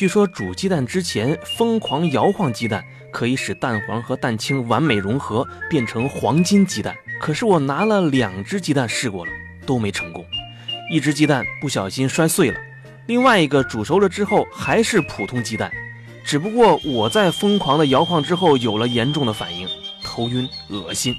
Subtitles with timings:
[0.00, 6.96] 据说煮鸡蛋之前疯狂摇晃鸡蛋，可以使蛋黄和蛋清完美融合，变成黄金鸡蛋。
[7.20, 9.32] 可是我拿了两只鸡蛋试过了，
[9.66, 10.24] 都没成功。
[10.90, 12.58] 一只鸡蛋不小心摔碎了，
[13.08, 15.70] 另外一个煮熟了之后还是普通鸡蛋。
[16.24, 19.68] 只不过我在疯狂的摇晃之后有了严重的反应，
[20.02, 21.14] 头晕、恶心。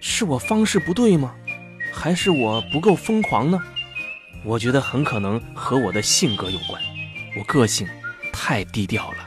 [0.00, 1.34] 是我方式不对吗？
[1.92, 3.60] 还是我不够疯狂呢？
[4.46, 6.82] 我觉得很可能和我的性格有关，
[7.36, 7.88] 我个性
[8.32, 9.26] 太低调了。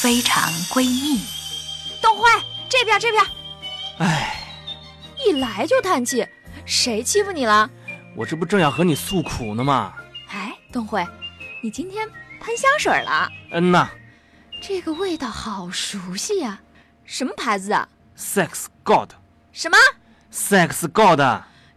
[0.00, 1.20] 非常闺蜜，
[2.00, 2.28] 董辉
[2.68, 3.24] 这边这边，
[3.98, 4.42] 哎，
[5.24, 6.26] 一来就叹气，
[6.64, 7.70] 谁欺负你了？
[8.16, 9.94] 我这不正要和你诉苦呢吗？
[10.28, 11.06] 哎，董辉，
[11.62, 12.08] 你今天
[12.40, 13.28] 喷香水了？
[13.52, 13.88] 嗯呐
[14.60, 16.60] 这个味道好熟悉呀、
[17.04, 19.10] 什么牌子啊？？Sex God。
[19.52, 19.76] 什么
[20.32, 21.20] ？Sex God。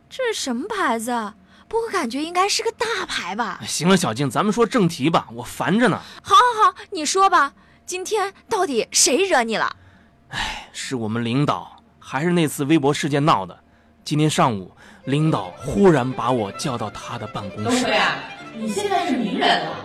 [0.09, 1.35] 这是什么牌子啊？
[1.75, 3.59] 不过感觉应该是个大牌吧。
[3.67, 5.99] 行了，小静，咱们说正题吧，我烦着呢。
[6.23, 7.51] 好，好，好，你说吧，
[7.85, 9.75] 今天到底谁惹你了？
[10.29, 13.59] 哎是我们领导，还是那次微博事件闹的？
[14.05, 14.71] 今天上午，
[15.03, 17.91] 领导忽然把我叫到他的办公室东辉。
[17.91, 18.23] 啊，
[18.57, 19.75] 你现在是名人了，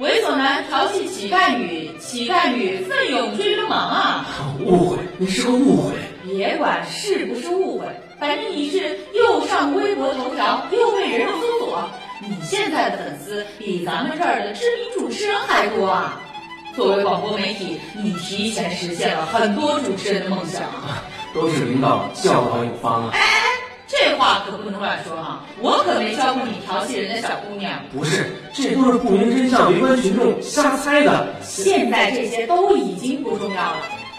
[0.00, 4.26] 猥琐男调戏乞丐女，乞丐女奋勇追流氓啊！
[4.60, 5.94] 误会，那是个误会。
[6.26, 7.86] 别管是不是误会，
[8.18, 11.88] 反正你是又上微博头条，又被人肉搜索，
[12.20, 16.20] 你现在的粉丝比咱们这儿的知名主持人还多啊！
[16.74, 21.02] 作为广播媒体，你提前实现了很多主持人的梦想啊！
[21.34, 23.10] 都是领导教导有方啊！
[23.12, 23.20] 哎
[23.90, 27.80] 这话可不能乱说哈、我可没教过你调戏人家小姑娘。
[27.90, 31.34] 不是，这都是不明真相、围观群众瞎猜的。
[31.40, 33.76] 现在这些都已经不重要了，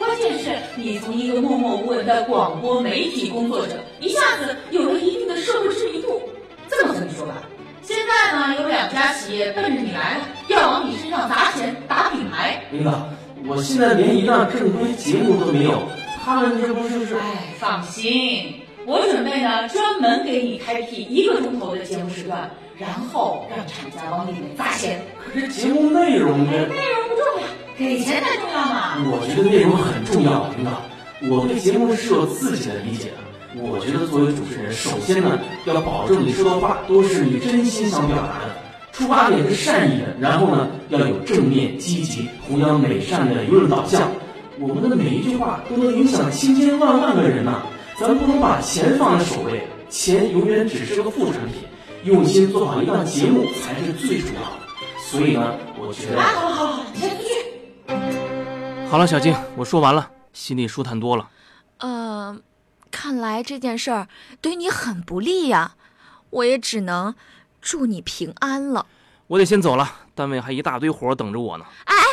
[0.10, 6.20] 关键是你从一个默默无闻的广播媒体工作者，一下子有了一定的社会知名度。
[6.68, 7.44] 这么和你说吧，
[7.84, 12.60] 现在呢有两家企业奔着你来了，要往你身上砸钱打品牌。
[12.72, 13.08] 领导，
[13.46, 15.84] 我现在连一档正规节目都没有，
[16.26, 17.14] 他们这不就是……
[17.16, 18.56] 哎，放心，
[18.88, 22.50] 我准备呢专门给你开辟一个钟头的节目时段，
[22.80, 25.02] 然后让厂家往里面砸钱。
[25.24, 26.52] 可是节目内容呢？
[27.80, 28.98] 给钱才重要嘛。
[29.06, 30.84] 我觉得内容很重要，领导。
[31.32, 33.16] 我对节目是有自己的理解的。
[33.56, 38.56] 我觉得作为主持人，首先呢，要保证你说的话都是你真心想表达的，
[38.92, 44.12] 出发点是善意的，然后呢，要有正面、积极、弘扬美善的舆论导向。
[44.60, 47.64] 我们的每一句话都能影响千千万万个人呐、
[47.98, 51.64] 咱不能把钱放在首位，钱永远只是个副产品，
[52.04, 54.68] 用心做好一档节目才是最主要的。
[55.00, 56.20] 所以呢，我觉得。
[56.22, 56.84] 啊，好好好。
[58.90, 61.30] 好了，小静，我说完了，心里舒坦多了。
[61.78, 62.36] 呃，
[62.90, 64.08] 看来这件事儿
[64.42, 65.76] 对你很不利呀、
[66.32, 67.14] 我也只能
[67.62, 68.88] 祝你平安了。
[69.28, 71.66] 我得先走了，单位还一大堆活等着我呢。
[71.86, 72.04] 哎哎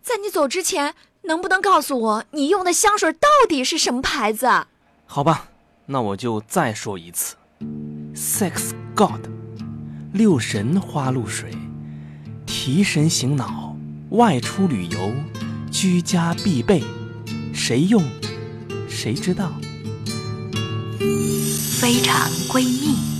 [0.00, 4.68] 在你走之前，能不能告诉我你用的香水到底是什么牌子啊？
[5.04, 5.48] 好吧，
[5.84, 7.36] 那我就再说一次
[8.14, 9.26] ，Sex God，
[10.14, 11.50] 六神花露水，
[12.46, 13.76] 提神醒脑，
[14.10, 15.12] 外出旅游，
[15.84, 16.82] 居家必备，
[17.52, 18.02] 谁用，
[18.88, 19.52] 谁知道。
[21.78, 23.13] 非常闺蜜。